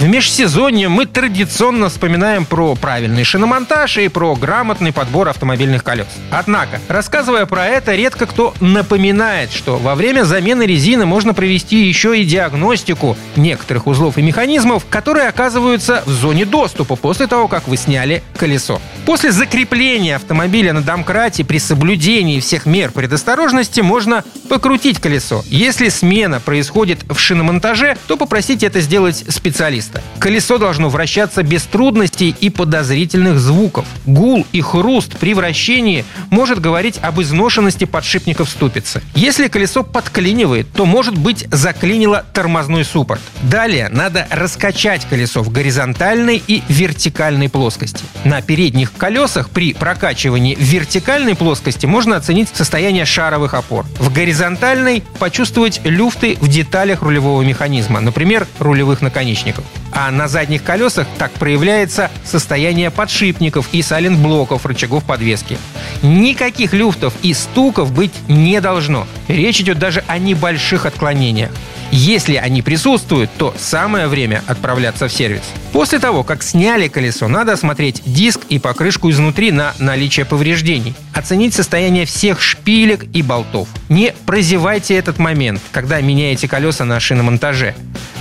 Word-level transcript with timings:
В 0.00 0.08
межсезонье 0.08 0.88
мы 0.88 1.06
традиционно 1.06 1.88
вспоминаем 1.88 2.46
про 2.46 2.74
правильный 2.74 3.22
шиномонтаж 3.22 3.98
и 3.98 4.08
про 4.08 4.34
грамотный 4.34 4.92
подбор 4.92 5.28
автомобильных 5.28 5.84
колес. 5.84 6.08
Однако, 6.32 6.80
рассказывая 6.88 7.46
про 7.46 7.66
это, 7.66 7.94
редко 7.94 8.26
кто 8.26 8.54
напоминает, 8.60 9.52
что 9.52 9.76
во 9.76 9.94
время 9.94 10.24
замены 10.24 10.64
резины 10.64 11.06
можно 11.06 11.32
провести 11.32 11.84
еще 11.84 12.20
и 12.20 12.24
диагностику 12.24 13.16
некоторых 13.36 13.86
узлов 13.86 14.18
и 14.18 14.22
механизмов, 14.22 14.84
которые 14.90 15.28
оказываются 15.28 16.02
в 16.06 16.10
зоне 16.10 16.44
доступа 16.44 16.96
после 16.96 17.28
того, 17.28 17.46
как 17.46 17.68
вы 17.68 17.76
сняли 17.76 18.22
колесо. 18.36 18.80
После 19.06 19.30
закрепления 19.30 20.16
автомобиля 20.16 20.72
на 20.72 20.82
домкрате 20.82 21.44
при 21.44 21.58
соблюдении 21.58 22.40
всех 22.40 22.66
мер 22.66 22.90
предосторожности 22.90 23.80
можно 23.80 24.24
покрутить 24.48 24.98
колесо. 24.98 25.44
Если 25.46 25.88
смена 25.88 26.40
происходит 26.40 27.00
в 27.08 27.18
шиномонтаже, 27.18 27.96
то 28.08 28.16
попросите 28.16 28.66
это 28.66 28.80
сделать 28.80 29.24
специалиста 29.28 29.83
место. 29.84 30.02
Колесо 30.18 30.58
должно 30.58 30.88
вращаться 30.88 31.42
без 31.42 31.64
трудностей 31.64 32.34
и 32.40 32.50
подозрительных 32.50 33.38
звуков. 33.38 33.84
Гул 34.06 34.46
и 34.52 34.60
хруст 34.60 35.16
при 35.18 35.34
вращении 35.34 36.04
может 36.30 36.60
говорить 36.60 36.98
об 37.02 37.20
изношенности 37.20 37.84
подшипников 37.84 38.48
ступицы. 38.48 39.02
Если 39.14 39.48
колесо 39.48 39.82
подклинивает, 39.82 40.70
то 40.72 40.86
может 40.86 41.16
быть 41.16 41.46
заклинило 41.50 42.24
тормозной 42.32 42.84
суппорт. 42.84 43.20
Далее 43.42 43.88
надо 43.90 44.26
раскачать 44.30 45.06
колесо 45.08 45.42
в 45.42 45.50
горизонтальной 45.50 46.42
и 46.46 46.62
вертикальной 46.68 47.48
плоскости. 47.48 48.04
На 48.24 48.40
передних 48.40 48.92
колесах 48.94 49.50
при 49.50 49.74
прокачивании 49.74 50.54
в 50.54 50.60
вертикальной 50.60 51.34
плоскости 51.34 51.86
можно 51.86 52.16
оценить 52.16 52.48
состояние 52.52 53.04
шаровых 53.04 53.54
опор. 53.54 53.84
В 53.98 54.12
горизонтальной 54.12 55.02
почувствовать 55.18 55.80
люфты 55.84 56.36
в 56.40 56.48
деталях 56.48 57.02
рулевого 57.02 57.42
механизма, 57.42 58.00
например, 58.00 58.46
рулевых 58.58 59.02
наконечников. 59.02 59.64
А 59.92 60.10
на 60.10 60.28
задних 60.28 60.64
колесах 60.64 61.06
так 61.18 61.32
проявляется 61.32 62.10
состояние 62.24 62.90
подшипников 62.90 63.68
и 63.72 63.82
сайлент-блоков 63.82 64.66
рычагов 64.66 65.04
подвески. 65.04 65.58
Никаких 66.02 66.72
люфтов 66.72 67.14
и 67.22 67.32
стуков 67.32 67.92
быть 67.92 68.12
не 68.28 68.60
должно. 68.60 69.06
Речь 69.28 69.60
идет 69.60 69.78
даже 69.78 70.02
о 70.06 70.18
небольших 70.18 70.86
отклонениях. 70.86 71.50
Если 71.90 72.36
они 72.36 72.62
присутствуют, 72.62 73.30
то 73.38 73.54
самое 73.58 74.08
время 74.08 74.42
отправляться 74.46 75.08
в 75.08 75.12
сервис. 75.12 75.42
После 75.72 75.98
того, 75.98 76.22
как 76.24 76.42
сняли 76.42 76.88
колесо, 76.88 77.28
надо 77.28 77.52
осмотреть 77.52 78.02
диск 78.04 78.40
и 78.48 78.58
покрышку 78.58 79.10
изнутри 79.10 79.52
на 79.52 79.74
наличие 79.78 80.26
повреждений. 80.26 80.94
Оценить 81.12 81.54
состояние 81.54 82.06
всех 82.06 82.40
шпилек 82.40 83.04
и 83.12 83.22
болтов. 83.22 83.68
Не 83.88 84.12
прозевайте 84.26 84.94
этот 84.94 85.18
момент, 85.18 85.60
когда 85.72 86.00
меняете 86.00 86.48
колеса 86.48 86.84
на 86.84 86.98
шиномонтаже. 87.00 87.74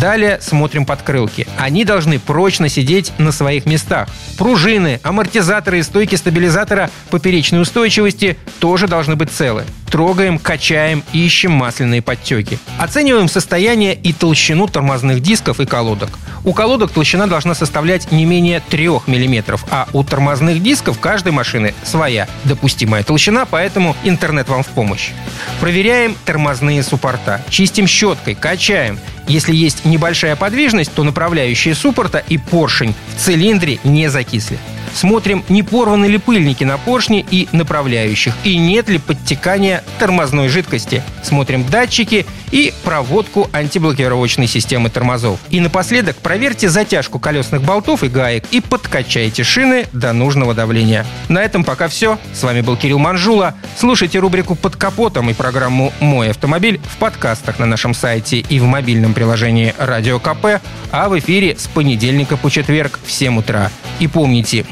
Далее 0.00 0.38
смотрим 0.42 0.84
подкрылки. 0.84 1.46
Они 1.56 1.84
должны 1.84 2.18
прочно 2.18 2.68
сидеть 2.68 3.12
на 3.18 3.32
своих 3.32 3.64
местах. 3.64 4.08
Пружины, 4.36 5.00
амортизаторы 5.02 5.78
и 5.78 5.82
стойки 5.82 6.16
стабилизатора 6.16 6.90
поперечной 7.10 7.62
устойчивости 7.62 8.36
тоже 8.60 8.88
должны 8.88 9.16
быть 9.16 9.30
целы. 9.30 9.64
Трогаем, 9.96 10.38
качаем, 10.38 11.02
ищем 11.14 11.52
масляные 11.52 12.02
подтеки. 12.02 12.58
Оцениваем 12.78 13.30
состояние 13.30 13.94
и 13.94 14.12
толщину 14.12 14.68
тормозных 14.68 15.22
дисков 15.22 15.58
и 15.58 15.64
колодок. 15.64 16.10
У 16.44 16.52
колодок 16.52 16.90
толщина 16.90 17.26
должна 17.26 17.54
составлять 17.54 18.12
не 18.12 18.26
менее 18.26 18.60
3 18.68 18.88
мм, 19.06 19.58
а 19.70 19.88
у 19.94 20.04
тормозных 20.04 20.62
дисков 20.62 21.00
каждой 21.00 21.32
машины 21.32 21.72
своя 21.82 22.28
допустимая 22.44 23.04
толщина, 23.04 23.46
поэтому 23.46 23.96
интернет 24.04 24.50
вам 24.50 24.62
в 24.64 24.66
помощь. 24.66 25.12
Проверяем 25.60 26.14
тормозные 26.26 26.82
суппорта. 26.82 27.42
Чистим 27.48 27.86
щеткой, 27.86 28.34
качаем. 28.34 28.98
Если 29.28 29.56
есть 29.56 29.86
небольшая 29.86 30.36
подвижность, 30.36 30.92
то 30.92 31.04
направляющие 31.04 31.74
суппорта 31.74 32.18
и 32.18 32.36
поршень 32.36 32.94
в 33.16 33.24
цилиндре 33.24 33.78
не 33.82 34.10
закисли. 34.10 34.58
Смотрим, 34.94 35.44
не 35.48 35.62
порваны 35.62 36.06
ли 36.06 36.18
пыльники 36.18 36.64
на 36.64 36.78
поршне 36.78 37.24
и 37.30 37.48
направляющих, 37.52 38.34
и 38.44 38.56
нет 38.56 38.88
ли 38.88 38.98
подтекания 38.98 39.82
тормозной 39.98 40.48
жидкости. 40.48 41.02
Смотрим 41.22 41.64
датчики 41.64 42.26
и 42.50 42.72
проводку 42.84 43.50
антиблокировочной 43.52 44.46
системы 44.46 44.90
тормозов. 44.90 45.40
И 45.50 45.60
напоследок 45.60 46.16
проверьте 46.16 46.68
затяжку 46.68 47.18
колесных 47.18 47.62
болтов 47.62 48.04
и 48.04 48.08
гаек 48.08 48.44
и 48.50 48.60
подкачайте 48.60 49.42
шины 49.42 49.86
до 49.92 50.12
нужного 50.12 50.54
давления. 50.54 51.04
На 51.28 51.42
этом 51.42 51.64
пока 51.64 51.88
все. 51.88 52.18
С 52.32 52.42
вами 52.42 52.60
был 52.60 52.76
Кирилл 52.76 52.98
Манжула. 52.98 53.54
Слушайте 53.76 54.18
рубрику 54.18 54.54
«Под 54.54 54.76
капотом» 54.76 55.30
и 55.30 55.34
программу 55.34 55.92
«Мой 56.00 56.30
автомобиль» 56.30 56.80
в 56.84 56.96
подкастах 56.98 57.58
на 57.58 57.66
нашем 57.66 57.94
сайте 57.94 58.38
и 58.38 58.58
в 58.60 58.64
мобильном 58.64 59.14
приложении 59.14 59.74
«Радио 59.78 60.18
КП», 60.18 60.60
а 60.90 61.08
в 61.08 61.18
эфире 61.18 61.56
с 61.58 61.66
понедельника 61.66 62.36
по 62.36 62.50
четверг 62.50 62.98
в 63.04 63.12
7 63.12 63.38
утра. 63.38 63.70
И 63.98 64.06
помните, 64.08 64.64